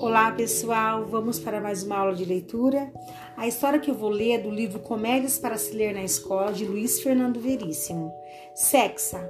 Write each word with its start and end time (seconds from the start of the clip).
Olá, 0.00 0.30
pessoal. 0.30 1.06
Vamos 1.06 1.40
para 1.40 1.60
mais 1.60 1.82
uma 1.82 1.98
aula 1.98 2.14
de 2.14 2.24
leitura. 2.24 2.88
A 3.36 3.48
história 3.48 3.80
que 3.80 3.90
eu 3.90 3.96
vou 3.96 4.10
ler 4.10 4.34
é 4.34 4.38
do 4.38 4.48
livro 4.48 4.78
Comédias 4.78 5.40
para 5.40 5.58
se 5.58 5.74
ler 5.74 5.92
na 5.92 6.04
escola 6.04 6.52
de 6.52 6.64
Luiz 6.64 7.02
Fernando 7.02 7.40
Veríssimo. 7.40 8.12
Sexa. 8.54 9.28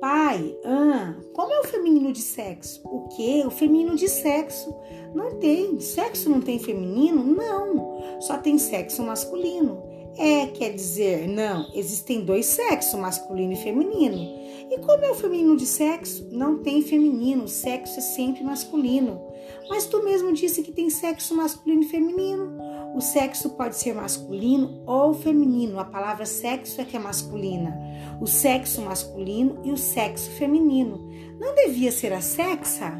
Pai, 0.00 0.56
ah, 0.64 1.14
como 1.34 1.52
é 1.52 1.60
o 1.60 1.64
feminino 1.64 2.10
de 2.14 2.22
sexo? 2.22 2.80
O 2.86 3.08
que? 3.08 3.44
O 3.46 3.50
feminino 3.50 3.94
de 3.94 4.08
sexo? 4.08 4.74
Não 5.14 5.38
tem. 5.38 5.78
Sexo 5.78 6.30
não 6.30 6.40
tem 6.40 6.58
feminino? 6.58 7.22
Não. 7.22 8.20
Só 8.22 8.38
tem 8.38 8.56
sexo 8.56 9.02
masculino. 9.02 9.82
É, 10.16 10.46
quer 10.48 10.74
dizer, 10.74 11.28
não, 11.28 11.70
existem 11.74 12.24
dois 12.24 12.46
sexos, 12.46 12.98
masculino 12.98 13.52
e 13.52 13.56
feminino. 13.56 14.40
E 14.70 14.78
como 14.78 15.04
é 15.04 15.10
o 15.10 15.14
feminino 15.14 15.56
de 15.56 15.66
sexo? 15.66 16.28
Não 16.30 16.58
tem 16.58 16.82
feminino, 16.82 17.48
sexo 17.48 17.98
é 17.98 18.02
sempre 18.02 18.44
masculino. 18.44 19.20
Mas 19.68 19.86
tu 19.86 20.02
mesmo 20.02 20.32
disse 20.32 20.62
que 20.62 20.72
tem 20.72 20.90
sexo 20.90 21.34
masculino 21.34 21.82
e 21.82 21.88
feminino. 21.88 22.56
O 22.94 23.00
sexo 23.00 23.50
pode 23.50 23.76
ser 23.76 23.94
masculino 23.94 24.82
ou 24.86 25.14
feminino. 25.14 25.78
A 25.78 25.84
palavra 25.84 26.26
sexo 26.26 26.80
é 26.80 26.84
que 26.84 26.96
é 26.96 27.00
masculina. 27.00 27.76
O 28.20 28.26
sexo 28.26 28.82
masculino 28.82 29.60
e 29.64 29.72
o 29.72 29.76
sexo 29.76 30.30
feminino. 30.32 31.08
Não 31.38 31.54
devia 31.54 31.90
ser 31.90 32.12
a 32.12 32.20
sexa? 32.20 32.92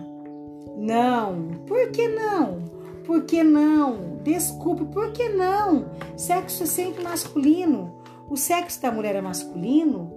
Não. 0.76 1.64
Por 1.66 1.90
que 1.90 2.08
não? 2.08 2.79
Por 3.04 3.24
que 3.24 3.42
não? 3.42 4.20
Desculpe, 4.22 4.84
por 4.86 5.12
que 5.12 5.28
não? 5.28 5.90
Sexo 6.16 6.62
é 6.62 6.66
sempre 6.66 7.02
masculino. 7.02 8.00
O 8.28 8.36
sexo 8.36 8.80
da 8.80 8.90
mulher 8.90 9.16
é 9.16 9.20
masculino? 9.20 10.12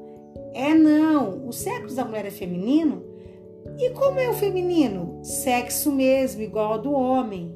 É 0.54 0.74
não. 0.74 1.48
O 1.48 1.54
sexo 1.54 1.96
da 1.96 2.06
mulher 2.06 2.26
é 2.26 2.32
feminino? 2.32 3.04
E 3.78 3.90
como 3.92 4.20
é 4.20 4.30
o 4.30 4.34
feminino? 4.34 5.20
Sexo 5.24 5.92
mesmo, 5.92 6.42
igual 6.42 6.74
ao 6.74 6.82
do 6.82 6.92
homem. 6.92 7.56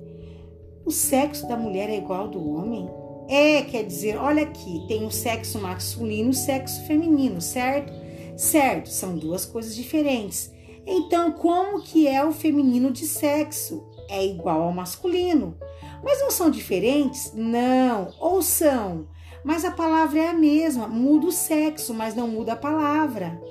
O 0.85 0.91
sexo 0.91 1.47
da 1.47 1.57
mulher 1.57 1.89
é 1.89 1.97
igual 1.97 2.21
ao 2.21 2.27
do 2.29 2.49
homem? 2.49 2.89
É, 3.29 3.61
quer 3.61 3.83
dizer, 3.83 4.17
olha 4.17 4.43
aqui, 4.43 4.85
tem 4.87 5.05
o 5.05 5.11
sexo 5.11 5.59
masculino 5.59 6.29
e 6.29 6.31
o 6.31 6.33
sexo 6.33 6.85
feminino, 6.85 7.41
certo? 7.41 7.91
Certo, 8.37 8.89
são 8.89 9.17
duas 9.17 9.45
coisas 9.45 9.75
diferentes. 9.75 10.51
Então, 10.85 11.33
como 11.33 11.81
que 11.81 12.07
é 12.07 12.23
o 12.23 12.31
feminino 12.31 12.89
de 12.89 13.05
sexo? 13.05 13.85
É 14.07 14.25
igual 14.25 14.61
ao 14.63 14.71
masculino. 14.71 15.57
Mas 16.03 16.21
não 16.21 16.31
são 16.31 16.49
diferentes? 16.49 17.33
Não. 17.33 18.13
Ou 18.19 18.41
são? 18.41 19.07
Mas 19.43 19.63
a 19.63 19.71
palavra 19.71 20.19
é 20.19 20.27
a 20.27 20.33
mesma, 20.33 20.87
muda 20.87 21.27
o 21.27 21.31
sexo, 21.31 21.93
mas 21.93 22.13
não 22.13 22.27
muda 22.27 22.53
a 22.53 22.57
palavra. 22.57 23.41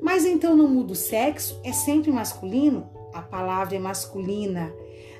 Mas 0.00 0.24
então 0.24 0.56
não 0.56 0.68
muda 0.68 0.92
o 0.92 0.96
sexo? 0.96 1.60
É 1.64 1.72
sempre 1.72 2.12
masculino? 2.12 2.88
A 3.12 3.20
palavra 3.20 3.76
é 3.76 3.78
masculina. 3.78 4.72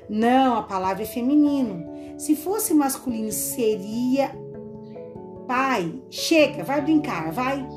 Não, 0.09 0.57
a 0.57 0.63
palavra 0.63 1.03
é 1.03 1.05
feminino. 1.05 1.85
Se 2.17 2.35
fosse 2.35 2.73
masculino, 2.73 3.31
seria 3.31 4.31
pai. 5.47 6.01
Chega, 6.09 6.63
vai 6.63 6.81
brincar, 6.81 7.31
vai. 7.31 7.67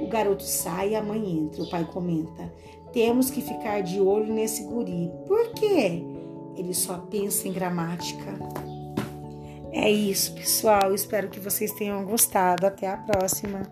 O 0.00 0.06
garoto 0.06 0.44
sai 0.44 0.90
e 0.90 0.94
a 0.94 1.02
mãe 1.02 1.38
entra. 1.38 1.62
O 1.62 1.68
pai 1.70 1.84
comenta: 1.84 2.52
Temos 2.92 3.30
que 3.30 3.42
ficar 3.42 3.82
de 3.82 4.00
olho 4.00 4.32
nesse 4.32 4.62
guri. 4.64 5.10
Por 5.26 5.52
quê? 5.54 6.04
Ele 6.56 6.74
só 6.74 6.98
pensa 6.98 7.46
em 7.46 7.52
gramática. 7.52 8.32
É 9.72 9.90
isso, 9.90 10.34
pessoal. 10.34 10.94
Espero 10.94 11.28
que 11.28 11.38
vocês 11.38 11.70
tenham 11.72 12.04
gostado. 12.04 12.66
Até 12.66 12.88
a 12.88 12.96
próxima. 12.96 13.62